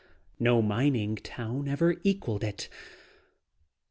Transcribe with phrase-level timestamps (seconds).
[0.39, 2.69] No mining camp ever equalled it.